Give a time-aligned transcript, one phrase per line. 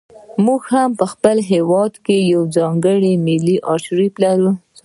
[0.45, 4.51] موږ هم په خپل هېواد کې یو ځانګړی ملي ارشیف لرو.